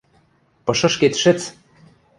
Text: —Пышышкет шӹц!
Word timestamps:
—Пышышкет 0.65 1.13
шӹц! 1.21 1.39